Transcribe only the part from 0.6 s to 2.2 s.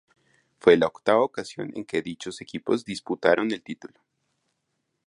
la octava ocasión en que